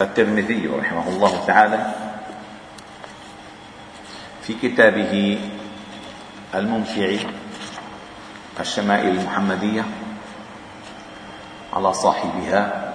[0.00, 1.94] الترمذي رحمه الله تعالى
[4.42, 5.38] في كتابه
[6.54, 7.16] الممتع
[8.60, 9.84] الشمائل المحمدية
[11.72, 12.92] على صاحبها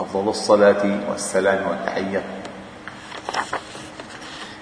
[0.00, 2.22] أفضل الصلاة والسلام والتحية.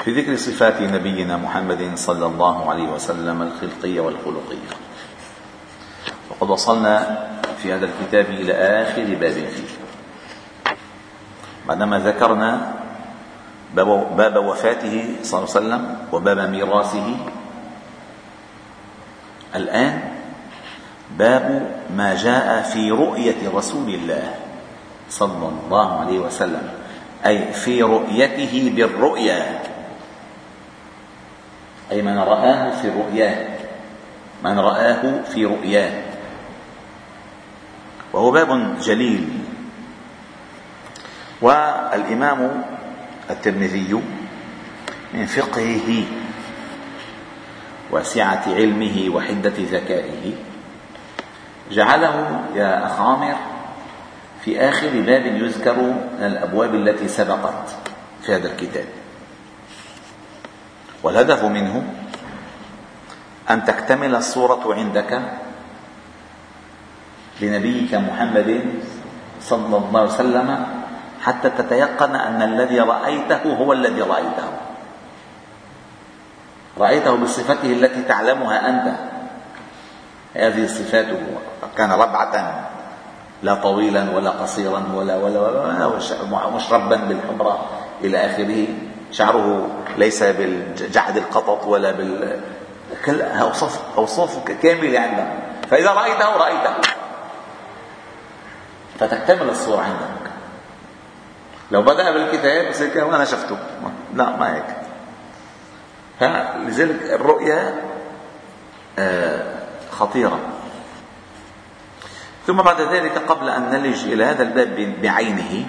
[0.05, 4.72] في ذكر صفات نبينا محمد صلى الله عليه وسلم الخلقية والخلقية.
[6.30, 7.28] وقد وصلنا
[7.62, 9.71] في هذا الكتاب إلى آخر باب فيه.
[11.72, 12.72] بعدما ذكرنا
[14.16, 15.82] باب وفاته صلى الله عليه وسلم
[16.12, 17.08] وباب ميراثه.
[19.56, 19.94] الآن
[21.16, 21.47] باب
[21.97, 24.34] ما جاء في رؤية رسول الله
[25.08, 26.69] صلى الله عليه وسلم
[27.24, 29.41] أي في رؤيته بالرؤيا.
[31.88, 33.36] أي من رآه في رؤياه
[34.44, 35.92] من رآه في رؤياه
[38.12, 39.41] وهو باب جليل.
[41.42, 42.64] والإمام
[43.30, 44.02] الترمذي
[45.14, 46.04] من فقهه
[47.90, 50.32] وسعة علمه وحدة ذكائه
[51.70, 53.36] جعله يا أخ عامر
[54.44, 57.68] في آخر باب يذكر من الأبواب التي سبقت
[58.22, 58.84] في هذا الكتاب.
[61.02, 61.82] والهدف منه
[63.50, 65.22] أن تكتمل الصورة عندك
[67.40, 68.60] لنبيك محمد
[69.40, 70.81] صلى الله عليه وسلم
[71.23, 74.48] حتى تتيقن أن الذي رأيته هو الذي رأيته.
[76.78, 78.95] رأيته بصفته التي تعلمها أنت.
[80.34, 81.22] هذه صفاته.
[81.77, 82.65] كان ربعة.
[83.43, 87.65] لا طويلا ولا قصيرا ولا ولا ولا, ولا مشربا بالحمرة
[88.05, 88.66] إلى آخره.
[89.12, 89.69] شعره
[89.99, 92.41] ليس بالجعد القطط ولا بال
[93.41, 95.27] أوصاف أوصاف كاملة عنده
[95.71, 96.75] فإذا رأيته رأيته.
[98.99, 100.31] فتكتمل الصورة عندك
[101.72, 103.59] لو بدأ بالكتاب بصير كده وأنا شفته.
[104.15, 104.77] لا ما هيك.
[106.21, 107.75] فلذلك الرؤيا
[108.99, 109.59] آه،
[109.91, 110.38] خطيرة.
[112.47, 115.66] ثم بعد ذلك قبل أن نلج إلى هذا الباب بعينه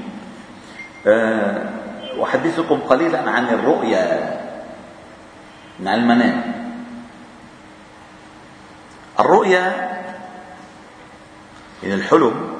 [1.07, 1.69] آه،
[2.23, 4.39] أحدثكم قليلا عن الرؤيا
[5.79, 6.53] مع المنام.
[9.19, 9.93] الرؤيا
[11.83, 12.53] من الحلم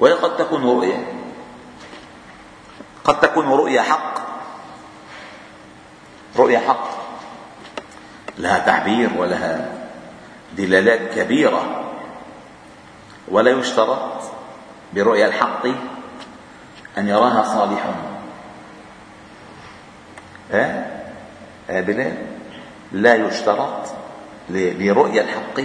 [0.00, 1.17] وهي قد تكون رؤيا.
[3.08, 4.14] قد تكون رؤيا حق.
[6.36, 6.88] رؤيا حق.
[8.38, 9.68] لها تعبير ولها
[10.56, 11.84] دلالات كبيرة.
[13.28, 14.22] ولا يشترط
[14.94, 15.66] برؤيا الحق
[16.98, 17.84] أن يراها صالح.
[20.52, 20.86] ها؟
[21.70, 22.16] أه؟ بلال.
[22.92, 23.94] لا يشترط
[24.50, 25.60] لرؤيا الحق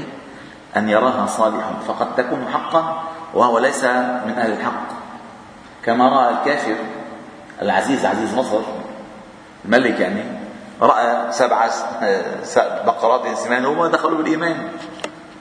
[0.77, 1.71] أن يراها صالح.
[1.87, 3.03] فقد تكون حقا
[3.33, 3.83] وهو ليس
[4.25, 4.87] من أهل الحق.
[5.85, 6.75] كما رأى الكافر
[7.63, 8.61] العزيز عزيز مصر.
[9.65, 10.23] الملك يعني
[10.81, 11.69] رأى سبع
[12.85, 14.57] بقرات سمان وما دخلوا بالإيمان.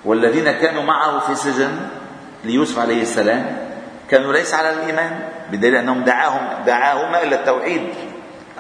[0.05, 1.88] والذين كانوا معه في سجن
[2.44, 3.56] ليوسف عليه السلام
[4.10, 7.94] كانوا ليس على الإيمان بدليل أنهم دعاهم دعاهما إلى التوحيد.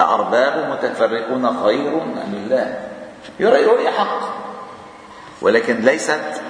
[0.00, 2.80] أأرباب متفرقون خير أم الله؟
[3.40, 4.20] يرى حق.
[5.42, 6.42] ولكن ليست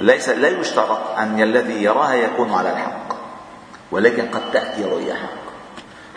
[0.00, 3.16] ليس لا يشترط أن الذي يراها يكون على الحق
[3.90, 5.45] ولكن قد تأتي رؤيا حق.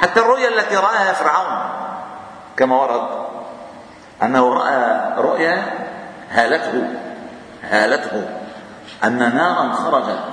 [0.02, 1.70] حتى الرؤيا التي رآها فرعون.
[2.58, 3.08] كما ورد
[4.24, 5.64] أنه رأى رؤيا
[6.32, 6.84] هالته
[7.64, 8.30] هالته
[9.04, 10.30] أن نارا خرجت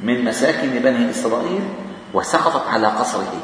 [0.00, 1.68] من مساكن بني إسرائيل
[2.14, 3.34] وسقطت على قصره.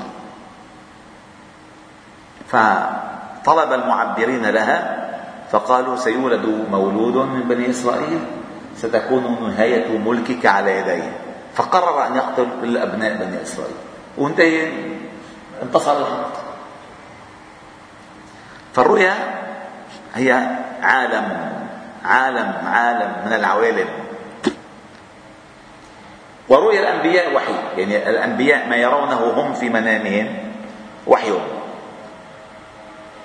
[2.48, 5.08] فطلب المعبرين لها
[5.52, 8.20] فقالوا سيولد مولود من بني إسرائيل
[8.76, 11.12] ستكون نهاية ملكك على يديه.
[11.54, 13.76] فقرر أن يقتل كل أبناء بني إسرائيل.
[14.18, 14.72] وانتهي
[15.62, 16.32] انتصر الحق
[18.74, 19.14] فالرؤيا
[20.14, 20.32] هي
[20.82, 21.52] عالم
[22.04, 23.88] عالم عالم من العوالم.
[26.48, 30.52] ورؤيا الأنبياء وحي يعني الأنبياء ما يرونه هم في منامهم
[31.06, 31.32] وحي.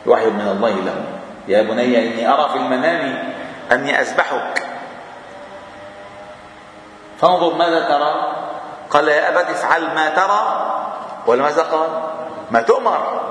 [0.05, 1.05] وحي من الله لهم.
[1.47, 3.33] يا بني إني أرى في المنام
[3.71, 4.63] أني أذبحك
[7.19, 8.13] فانظر ماذا ترى.
[8.89, 10.41] قال يا أبت افعل ما ترى.
[11.27, 11.89] ولماذا قال؟
[12.51, 13.21] ما تؤمر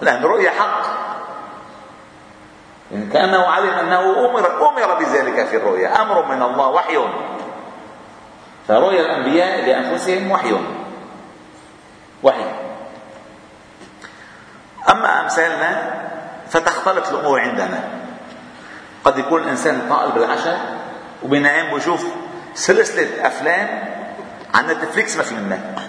[0.00, 0.82] لأن رؤيا حق.
[2.92, 6.98] إن كأنه علم أنه أمر, أمر بذلك في الرؤيا أمر من الله وحي.
[8.68, 10.56] فرؤيا الأنبياء لأنفسهم وحي.
[12.22, 12.44] وحي.
[14.90, 16.00] أما أمثالنا
[16.48, 17.80] فتختلط الأمور عندنا.
[19.04, 20.60] قد يكون الإنسان قائل بالعشاء
[21.22, 22.06] وبينام ويشوف
[22.54, 23.88] سلسلة أفلام
[24.54, 25.88] على نتفليكس ما في منها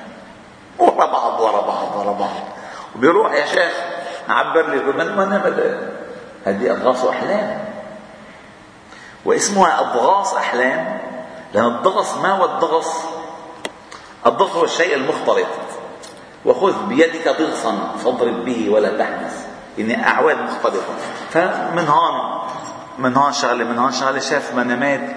[0.79, 2.43] ورا بعض ورا بعض ورا بعض.
[2.95, 3.73] وبيروح يا شيخ.
[4.29, 5.43] عبر لي من أنا
[6.45, 7.65] هذه اضغاص أحلام.
[9.25, 10.99] واسمها اضغاص أحلام
[11.53, 13.05] لأن الضغص ما هو الضغص
[14.25, 15.47] الضغط هو الشيء المختلط.
[16.45, 19.47] وخذ بيدك ضغصا فاضرب به ولا تحنث
[19.77, 20.93] يعني اعواد مختلطة.
[21.29, 22.41] فمن هون
[22.97, 24.19] من هون شغلة من هون شغلة.
[24.19, 25.09] شاف منامات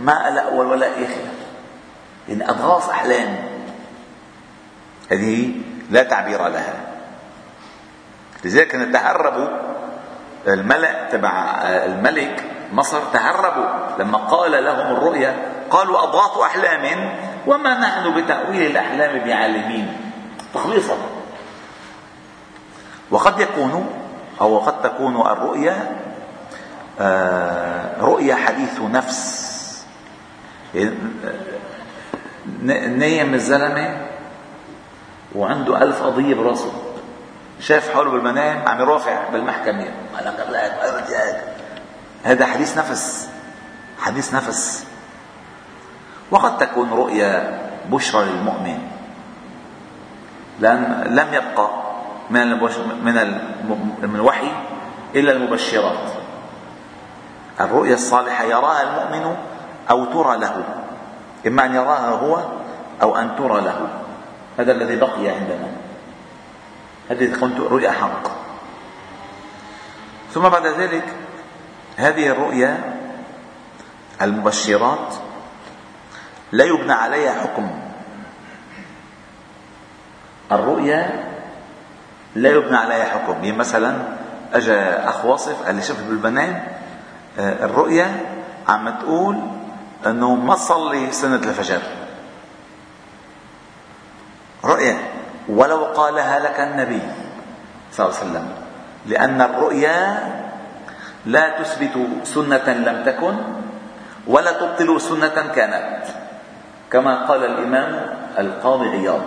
[0.00, 1.24] ما لا أول ولا آخر.
[2.28, 3.36] يعني اضغاص أحلام.
[5.10, 5.52] هذه
[5.90, 6.83] لا تعبير لها.
[8.44, 9.48] لذلك كانوا تهربوا.
[10.46, 11.30] الملأ تبع
[11.62, 13.66] الملك مصر تهربوا.
[13.98, 15.36] لما قال لهم الرؤيا
[15.70, 17.14] قالوا أضغاث أحلام
[17.46, 19.96] وما نحن بتأويل الأحلام بعالمين.
[20.54, 20.96] تخليصا.
[23.10, 23.88] وقد يكون
[24.40, 25.96] أو قد تكون الرؤيا
[27.00, 29.44] آه، رؤيا حديث نفس.
[32.62, 34.06] نايم الزلمة
[35.34, 36.72] وعنده ألف قضية براسه
[37.60, 39.86] شاف حوله بالمنام عم يرافع بالمحكمة.
[42.24, 42.46] هذا.
[42.46, 43.28] حديث نفس.
[43.98, 44.86] حديث نفس.
[46.30, 47.60] وقد تكون رؤيا
[47.90, 48.78] بشرى للمؤمن.
[50.60, 51.70] لأن لم يبقى
[52.30, 52.60] من
[53.04, 53.16] من
[54.02, 54.52] من الوحي
[55.14, 56.10] إلا المبشرات.
[57.60, 59.36] الرؤيا الصالحة يراها المؤمن
[59.90, 60.64] أو ترى له.
[61.46, 62.42] إما أن يراها هو
[63.02, 63.88] أو أن ترى له.
[64.58, 65.68] هذا الذي بقي عندنا.
[67.10, 68.28] هذه تكون رؤيا حق.
[70.34, 71.04] ثم بعد ذلك
[71.96, 72.94] هذه الرؤيا
[74.22, 75.14] المبشرات
[76.52, 77.70] لا يبنى عليها حكم.
[80.52, 81.24] الرؤيا
[82.34, 83.44] لا يبنى عليها حكم.
[83.44, 83.96] يعني مثلا
[84.52, 86.62] اجى أخ واصف قال لي شوف بالبنان
[87.38, 88.20] آه، الرؤيا
[88.68, 89.40] عم تقول
[90.06, 91.82] إنه ما تصلي سنة الفجر.
[94.64, 95.13] رؤيا.
[95.48, 97.02] ولو قالها لك النبي
[97.92, 98.46] صلى الله عليه وسلم.
[99.06, 99.98] لأن الرؤيا
[101.26, 103.34] لا تثبت سنة لم تكن
[104.26, 106.04] ولا تبطل سنة كانت.
[106.90, 107.90] كما قال الإمام
[108.38, 109.22] القاضي عياض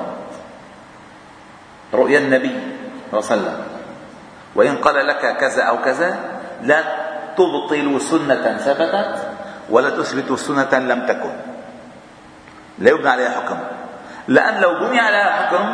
[1.93, 2.55] رؤيا النبي
[3.11, 3.57] صلى الله عليه وسلم.
[4.55, 6.09] وإن قال لك كذا أو كذا
[6.63, 6.79] لا
[7.37, 9.15] تبطل سنة ثبتت
[9.69, 11.35] ولا تثبت سنة لم تكن.
[12.79, 13.59] لا يبنى عليها حكم.
[14.27, 15.65] لأن لو بني على حكم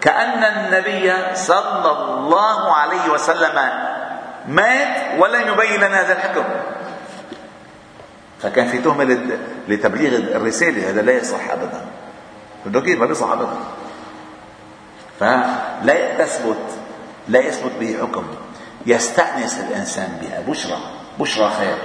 [0.00, 3.70] كأن النبي صلى الله عليه وسلم
[4.48, 6.44] مات ولم يبين لنا هذا الحكم.
[8.42, 9.18] فكان في تهمة
[9.68, 11.86] لتبليغ الرسالة هذا لا يصح أبدا.
[12.80, 13.58] كيف ما بيصح أبدا.
[15.20, 16.64] فلا تثبت
[17.28, 18.24] لا يثبت به حكم.
[18.86, 20.40] يستأنس الإنسان بها.
[20.48, 20.78] بشرى
[21.20, 21.78] بشرى خير.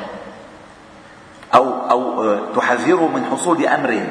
[1.56, 4.08] أو أو تحذره من حصول أمر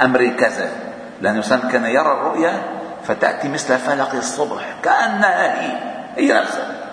[0.00, 0.89] أمر كذا.
[1.20, 2.62] لأن الإنسان كان يرى الرؤيا
[3.04, 5.78] فتأتي مثل فلق الصبح كأنها هي
[6.16, 6.90] هي نفسها.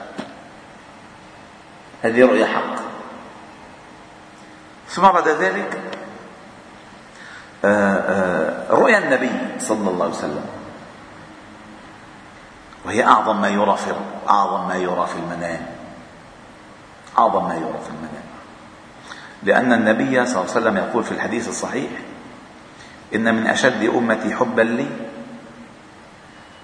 [2.03, 2.75] هذه رؤيا حق.
[4.89, 5.79] ثم بعد ذلك
[7.65, 10.46] آه، آه، رؤيا النبي صلى الله عليه وسلم.
[12.86, 13.93] وهي أعظم ما يرى في
[14.29, 15.65] أعظم ما يرى في المنام.
[17.19, 18.27] أعظم ما يرى في المنام.
[19.43, 21.91] لأن النبي صلى الله عليه وسلم يقول في الحديث الصحيح
[23.15, 24.87] إن من أشد أمتي حبا لي.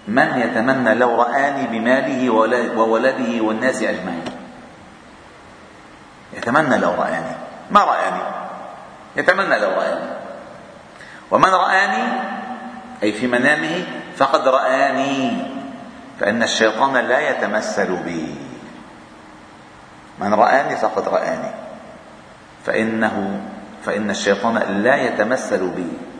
[0.07, 2.29] من يتمنى لو رآني بماله
[2.75, 4.25] وولده والناس أجمعين؟
[6.33, 7.35] يتمنى لو رآني.
[7.71, 8.23] ما رآني؟
[9.15, 10.11] يتمنى لو رآني.
[11.31, 12.03] ومن رآني
[13.03, 13.85] أي في منامه
[14.15, 15.47] فقد رآني.
[16.19, 18.35] فإن الشيطان لا يتمثل بي.
[20.19, 21.51] من رآني فقد رآني.
[22.65, 23.41] فإنه
[23.85, 26.12] فإن الشيطان لا يتمثل بي.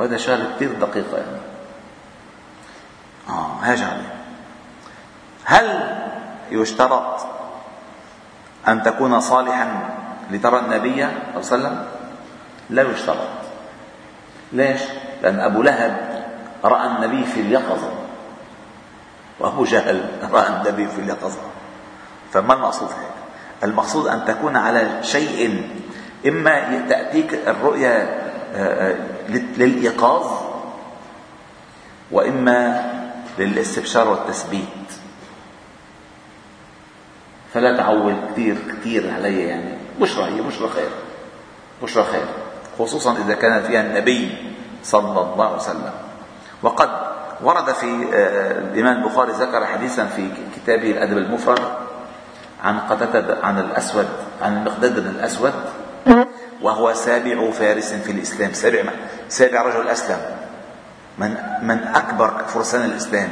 [0.00, 1.40] وهذا شغله كثير دقيقه يعني.
[3.28, 3.76] آه هاي
[5.44, 5.96] هل
[6.50, 7.26] يشترط
[8.68, 9.88] أن تكون صالحا
[10.30, 11.84] لترى النبي صلى الله عليه وسلم؟
[12.70, 13.28] لا يشترط.
[14.52, 14.80] ليش؟
[15.22, 16.24] لأن أبو لهب
[16.64, 17.90] رأى النبي في اليقظة.
[19.40, 21.40] وأبو جهل رأى النبي في اليقظة.
[22.32, 23.14] فما المقصود هيك؟
[23.64, 25.70] المقصود أن تكون على شيء.
[26.26, 28.19] إما تأتيك الرؤيا
[29.28, 30.26] للإيقاظ
[32.10, 32.90] وإما
[33.38, 34.64] للاستبشار والتثبيت.
[37.54, 39.74] فلا تعول كثير كثير علي يعني.
[40.00, 40.90] بشرى هي بشرى خير.
[41.82, 42.24] بشرى خير.
[42.78, 44.36] خصوصا إذا كان فيها النبي
[44.84, 45.92] صلى الله عليه وسلم.
[46.62, 46.90] وقد
[47.42, 51.72] ورد في آه، الإمام البخاري ذكر حديثا في كتابه الأدب المفرد
[52.64, 54.08] عن قتادة عن الأسود
[54.42, 55.52] عن المقداد بن الأسود
[56.62, 58.52] وهو سابع فارس في الإسلام.
[58.52, 58.92] سابع
[59.28, 60.20] سابع رجل أسلم.
[61.18, 61.30] من
[61.62, 63.30] من أكبر فرسان الإسلام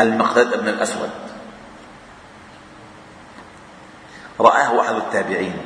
[0.00, 1.10] المقداد بن الأسود.
[4.40, 5.58] رآه أحد التابعين.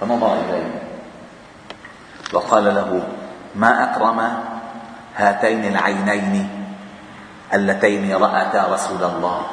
[0.00, 0.82] فنظر إليه.
[2.32, 3.02] وقال له
[3.54, 4.18] ما أكرم
[5.16, 6.48] هاتين العينين
[7.54, 9.46] اللتين رأتا رسول الله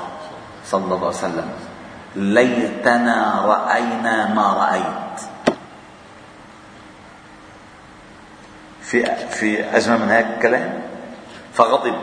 [0.65, 1.68] صلى الله عليه وسلم؟
[2.15, 5.17] ليتنا رأينا ما رأيت.
[8.81, 10.81] في في أجمل من هيك الكلام
[11.53, 11.95] فغضب.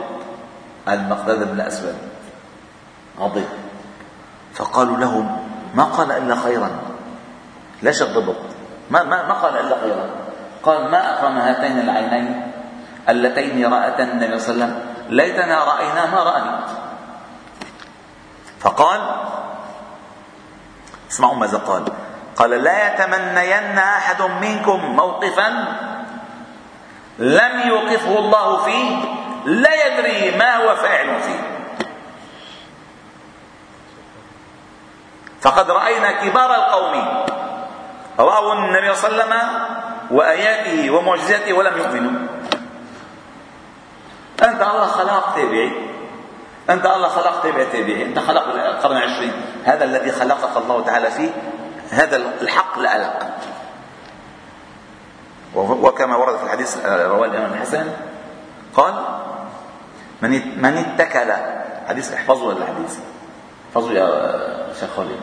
[0.88, 1.98] المقداد بن الأسود
[3.18, 3.44] غضب.
[4.54, 5.38] فقالوا له
[5.74, 6.70] ما قال إلا خيرا.
[7.82, 8.36] ليش الضبط؟
[8.90, 10.06] ما, ما, ما قال إلا خيرا.
[10.62, 12.52] قال ما أكرم هاتين العينين
[13.08, 14.86] اللتين رأتا النبي صلى الله عليه وسلم.
[15.10, 16.68] ليتنا رأينا ما رأيت.
[18.60, 19.00] فقال
[21.16, 21.84] اسمعوا ماذا قال.
[22.36, 25.48] قال لا يتمنين أحد منكم موقفا
[27.18, 28.96] لم يوقفه الله فيه
[29.44, 31.40] لا يدري ما هو فاعل فيه.
[35.40, 37.24] فقد رأينا كبار القوم
[38.18, 39.50] رأوا النبي صلى الله عليه وسلم
[40.10, 42.20] وآياته ومعجزاته ولم يؤمنوا.
[44.42, 45.85] أنت الله خلق تابعي.
[46.70, 49.32] أنت الله خلق تابع تابعي أنت خلق القرن العشرين.
[49.64, 51.30] هذا الذي خلقك الله تعالى فيه.
[51.90, 53.26] هذا الحق لألق
[55.54, 57.86] وكما ورد في الحديث آه، رواه الإمام الحسن.
[58.74, 58.94] قال
[60.22, 61.32] من من اتكل
[61.88, 62.98] حديث احفظوا الحديث
[63.68, 64.08] احفظوا يا
[64.80, 65.20] شيخ خالد.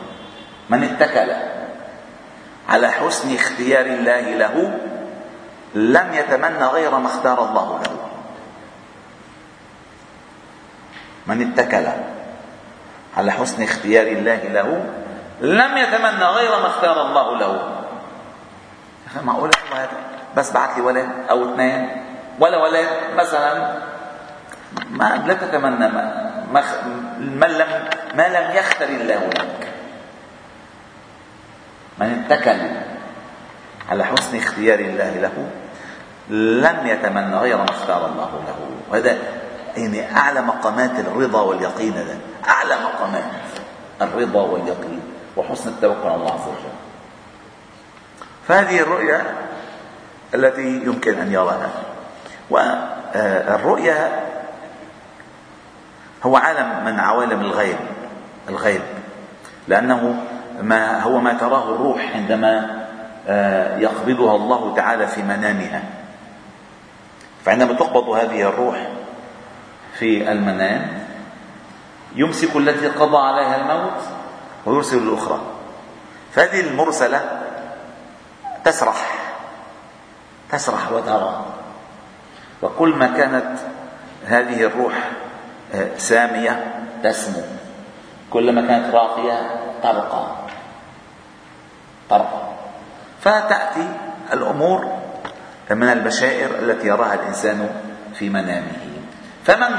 [0.70, 1.32] من اتكل
[2.68, 4.78] على حسن اختيار الله له
[5.74, 8.03] لم يتمنى غير ما اختار الله له.
[11.26, 11.86] من اتكل
[13.16, 14.84] على حسن اختيار الله له
[15.40, 17.80] لم يتمنى غير ما اختار الله له.
[19.22, 19.88] معقول؟ هذا
[20.36, 21.88] بس بعث لي ولد أو اثنين.
[22.40, 23.78] ولا ولد مثلا.
[24.90, 26.30] ما لا تتمنى ما,
[27.18, 29.68] ما لم ما لم يختر الله لك.
[31.98, 32.58] من اتكل
[33.90, 35.50] على حسن اختيار الله له
[36.30, 38.58] لم يتمنى غير ما اختار الله له.
[38.90, 39.16] وهذا
[39.76, 43.24] يعني أعلى مقامات الرضا واليقين هذا أعلى مقامات
[44.02, 45.00] الرضا واليقين
[45.36, 46.74] وحسن التوكل على الله عز وجل.
[48.48, 49.24] فهذه الرؤيا
[50.34, 51.70] التي يمكن أن يراها.
[52.50, 54.22] والرؤيا
[56.22, 57.78] هو عالم من عوالم الغيب
[58.48, 58.82] الغيب.
[59.68, 60.24] لأنه
[60.62, 62.84] ما هو ما تراه الروح عندما
[63.28, 65.82] آه، يقبضها الله تعالى في منامها.
[67.44, 68.88] فعندما تقبض هذه الروح
[69.98, 71.04] في المنام
[72.14, 74.02] يمسك التي قضى عليها الموت
[74.66, 75.40] ويرسل الأخرى.
[76.32, 77.42] فهذه المرسلة
[78.64, 79.18] تسرح
[80.50, 81.44] تسرح وترى.
[82.62, 83.58] وكل ما كانت
[84.26, 85.10] هذه الروح
[85.74, 87.42] آه، سامية تسمو.
[88.30, 90.26] كلما كانت راقية ترقى.
[92.10, 92.42] ترقى.
[93.20, 93.88] فتأتي
[94.32, 94.98] الأمور
[95.70, 97.70] من البشائر التي يراها الإنسان
[98.14, 98.93] في منامه.
[99.44, 99.72] فمن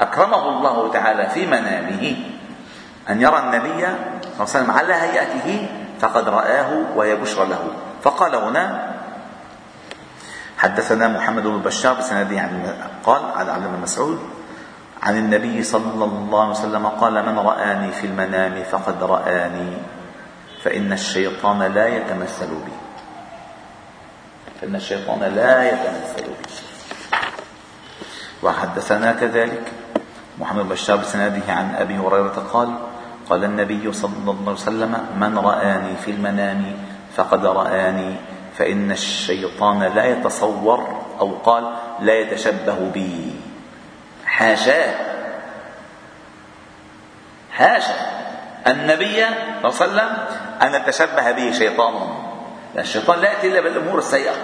[0.00, 2.16] أكرمه الله تعالى في منامه
[3.10, 5.68] أن يرى النبي صلى الله عليه وسلم على هيئته
[6.00, 7.70] فقد رآه وهي بشرى له.
[8.02, 8.94] فقال هنا
[10.58, 12.74] حدثنا محمد بن بشار بسنده عن
[13.04, 14.18] قال عن عبد بن مسعود
[15.02, 19.72] عن النبي صلى الله عليه وسلم قال من رآني في المنام فقد رآني
[20.62, 22.76] فإن الشيطان لا يتمثل بي.
[24.60, 26.65] فإن الشيطان لا يتمثل بي.
[28.46, 29.72] وحدثنا كذلك.
[30.38, 32.70] محمد بشار بسناده عن أبي هريرة قال
[33.30, 36.76] قال النبي صلى الله عليه وسلم من رآني في المنام
[37.16, 38.16] فقد رآني
[38.58, 40.80] فإن الشيطان لا يتصور
[41.20, 41.64] أو قال
[42.00, 43.34] لا يتشبه بي
[44.24, 44.94] حاشاه
[47.50, 47.94] حاشا.
[48.66, 50.10] النبي صلى الله عليه وسلم
[50.62, 51.94] أن يتشبه به شيطان
[52.78, 54.36] الشيطان لا يأتي إلا بالأمور السيئة.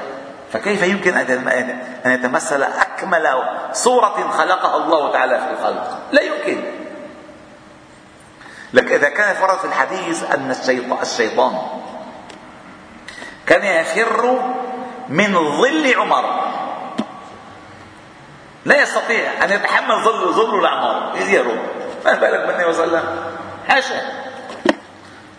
[0.52, 3.28] فكيف يمكن أن يتمثل أكمل
[3.72, 6.64] صورة خلقها الله تعالى في الخلق؟ لا يمكن.
[8.72, 10.50] لكن إذا كان فرض في الحديث أن
[11.02, 11.58] الشيطان
[13.46, 14.40] كان يفر
[15.08, 16.52] من ظل عمر.
[18.64, 21.58] لا يستطيع أن يتحمل ظل ظل الأعمار يهرب
[22.04, 23.36] ما بالك بالنبي صلى الله عليه وسلم
[23.68, 24.02] حاشا.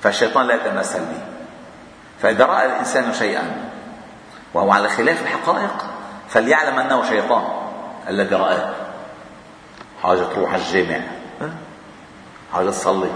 [0.01, 1.21] فالشيطان لا يتمثل به.
[2.21, 3.72] فإذا رأى الإنسان شيئا
[4.53, 5.85] وهو على خلاف الحقائق
[6.29, 7.43] فليعلم أنه شيطان
[8.09, 8.73] الذي رآه
[10.03, 10.99] حاجة تروح الجامع
[12.53, 13.11] حاجة تصلي.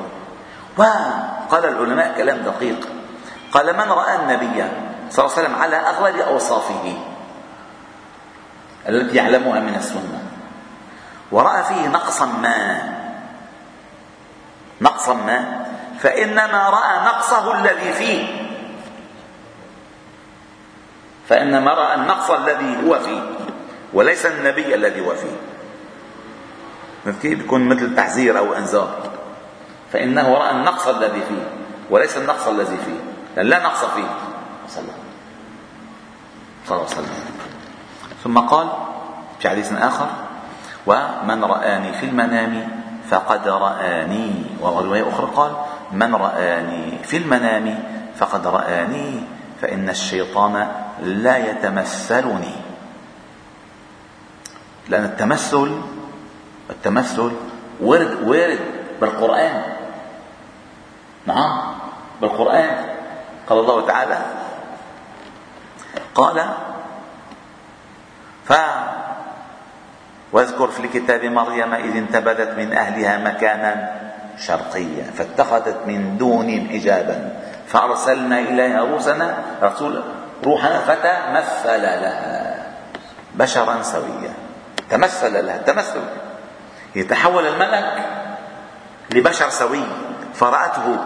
[0.78, 2.88] وقال العلماء كلام دقيق.
[3.52, 4.66] قال من رأى النبي
[5.10, 6.98] صلى الله عليه وسلم على أغلب أوصافه
[8.90, 10.24] التي يعلمها من السنة
[11.32, 12.82] ورأى فيه نقصا ما
[14.82, 15.66] نقصا ما
[16.00, 18.37] فإنما رأى نقصه الذي فيه
[21.30, 23.22] فإنما رأى النقص الذي هو فيه
[23.94, 25.36] وليس النبي الذي هو فيه.
[27.22, 28.98] كيف بيكون مثل تحذير أو إنذار
[29.94, 31.48] فإنه رأى النقص الذي فيه
[31.90, 33.00] وليس النقص الذي فيه.
[33.36, 34.10] لأن لا نقص فيه.
[34.68, 34.84] صلى
[36.72, 37.10] الله عليه وسلم.
[38.24, 38.68] ثم قال
[39.40, 40.08] في حديث آخر
[40.88, 42.70] ومن رآني في المنام
[43.10, 45.52] فقد رآني ورواية أخرى قال
[45.92, 47.84] من رآني في المنام
[48.16, 49.24] فقد رآني
[49.62, 50.68] فإن الشيطان
[51.02, 52.56] لا يتمثلني.
[54.90, 55.82] لأن التمثل
[56.70, 57.32] التمثل
[57.80, 58.60] ورد ورد
[59.02, 59.64] بالقرآن.
[61.26, 61.76] نعم
[62.22, 62.86] بالقرآن.
[63.48, 64.20] قال الله تعالى
[66.16, 66.38] قال
[68.46, 68.54] ف
[70.32, 74.07] واذكر في الكتاب مريم إذ انتبذت من أهلها مكانا.
[74.40, 77.40] شرقيا فاتخذت من دونهم حجابا.
[77.68, 80.04] فأرسلنا إليها رسلنا رسول
[80.44, 82.66] روحنا فتمثل لها.
[83.36, 84.34] بشرا سويا.
[84.90, 86.02] تمثل لها تمثل.
[86.96, 88.06] يتحول الملك
[89.12, 89.84] لبشر سوي.
[90.34, 90.98] فرأته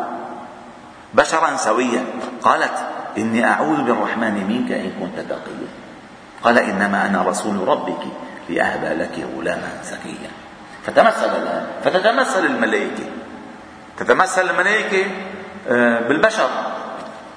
[1.14, 2.06] بشرا سويا.
[2.42, 2.78] قالت
[3.18, 5.70] إني أعوذ بالرحمن منك إن كنت تقيا.
[6.44, 8.04] قال إنما أنا رسول ربك
[8.50, 10.30] لأهب لك غلاما زكيا
[10.84, 13.21] فتمثل لها فتتمثل الملائكة.
[14.01, 15.05] تتمثل الملائكة
[16.07, 16.50] بالبشر.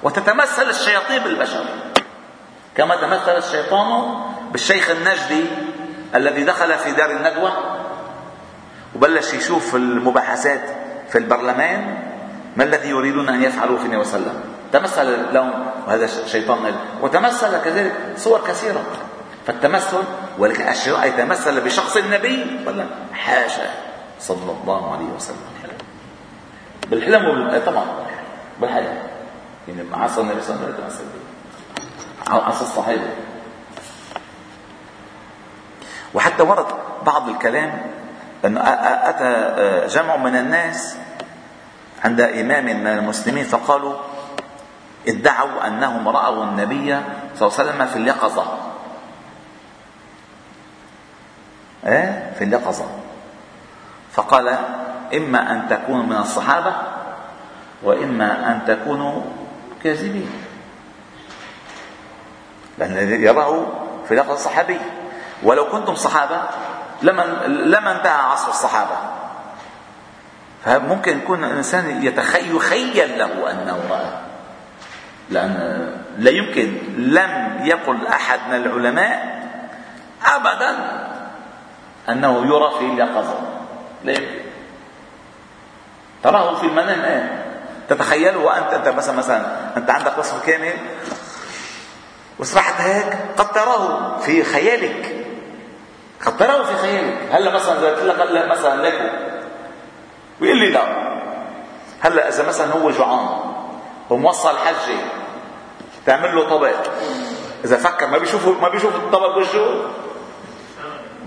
[0.03, 1.65] وتتمثل الشياطين بالبشر.
[2.77, 4.15] كما تمثل الشيطان
[4.51, 5.45] بالشيخ النجدي
[6.15, 7.51] الذي دخل في دار الندوة
[8.95, 10.61] وبلش يشوف المباحثات
[11.09, 11.97] في البرلمان.
[12.55, 16.75] ما الذي يريدون أن يفعلوا في النبي صلى الله عليه وسلم؟ تمثل لهم وهذا شيطان
[17.01, 18.83] وتمثل كذلك صور كثيرة.
[19.47, 20.03] فالتمثل
[20.37, 23.69] ولكن الشيطان يتمثل بشخص النبي ولا حاشا
[24.19, 25.37] صلى الله عليه وسلم.
[26.89, 27.65] بالحلم وبال...
[27.65, 27.85] طبعا
[28.61, 28.97] بالحلم.
[29.67, 31.25] يعني عصر النبي صلى الله عليه وسلم.
[32.27, 33.09] عصر الصحابه
[36.13, 36.65] وحتى ورد
[37.05, 37.81] بعض الكلام
[38.45, 40.97] أن أتى جمع من الناس
[42.03, 43.95] عند إمام من المسلمين فقالوا
[45.07, 46.85] ادعوا أنهم رأوا النبي
[47.35, 48.45] صلى الله عليه وسلم في اليقظة.
[51.85, 52.85] إيه؟ في اليقظة.
[54.11, 54.57] فقال
[55.13, 56.73] إما أن تكونوا من الصحابة
[57.83, 59.21] وإما أن تكونوا
[59.83, 60.29] كاذبين.
[62.77, 63.65] لأن يراه
[64.05, 64.79] في اليقظة الصحابي.
[65.43, 66.41] ولو كنتم صحابة
[67.01, 68.97] لما لما انتهى عصر الصحابة.
[70.65, 74.11] فممكن يكون الإنسان يتخيل يخيل له أنه رأى؟
[75.29, 75.55] لأن
[76.17, 79.35] لا يمكن لم يقل أحد من العلماء
[80.25, 80.75] أبدا
[82.09, 83.39] أنه يرى في اليقظة
[84.03, 84.44] لا يمكن.
[86.25, 87.45] تراه في المنام إيه؟
[87.89, 89.41] تتخيله وأنت أنت مثلا مثلا
[89.77, 90.73] أنت عندك وصف كامل
[92.39, 95.25] وسرحت هيك قد تراه في خيالك.
[96.25, 97.17] قد تراه في خيالك.
[97.31, 99.11] هلأ مثلا إذا قلت لك هلأ مثلا لك
[100.41, 100.81] ويقول لي لا.
[102.01, 103.27] هلأ إذا مثلا هو جوعان
[104.09, 104.97] وموصل حجه
[106.05, 106.73] تعمل له طبق.
[107.65, 109.89] إذا فكر ما بيشوفه ما بيشوف الطبق بوجهه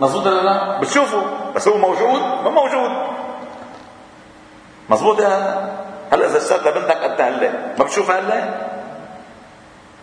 [0.00, 1.22] مظبوط ولا لا؟ بتشوفه
[1.54, 3.17] بس هو موجود؟ ما موجود.
[4.88, 5.28] مظبوط يا
[6.12, 7.50] هلا إذا اشترت لبنتك أنت هلا.
[7.78, 8.44] ما بتشوفها هلا؟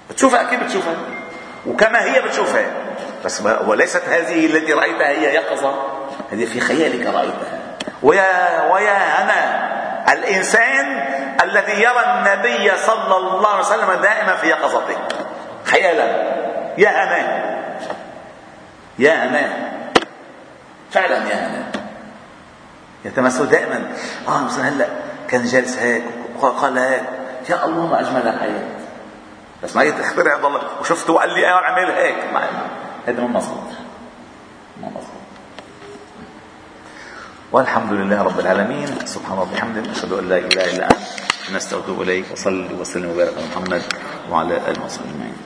[0.10, 0.94] بتشوفها أكيد بتشوفها.
[1.68, 2.66] وكما هي بتشوفها.
[3.26, 5.76] بس وليست هذه التي رأيتها هي يقظه
[6.32, 7.60] هذه في خيالك رأيتها.
[8.04, 9.66] ويا ويا أنا
[10.14, 10.86] الإنسان
[11.44, 14.98] الذي يرى النبي صلى الله عليه وسلم دائما في يقظته
[15.66, 16.06] خيالا.
[16.78, 17.46] يا أنا.
[19.00, 19.50] يا أنا.
[20.92, 21.65] فعلا يا أنا.
[23.06, 23.94] يتمثل دائما.
[24.28, 24.88] آه مثلا هلأ
[25.28, 26.04] كان جالس هيك
[26.42, 27.04] وقال هيك
[27.50, 28.68] يا الله ما أجمل الحياة.
[29.64, 30.62] بس ما يخترع الله.
[30.82, 32.16] وشفته وقال لي أنا أعمل هيك.
[33.08, 33.70] هذا مو مظبوط.
[34.82, 35.26] مو مظبوط.
[37.52, 38.88] والحمد لله رب العالمين.
[39.06, 39.92] سبحان الله وبحمده.
[39.92, 41.56] أشهد أن لا إله إلا أنت.
[41.56, 42.26] نستغفر إليك.
[42.32, 43.84] وصلي وسلم وبارك على محمد
[44.32, 45.38] وعلى اله وصحبه اجمعين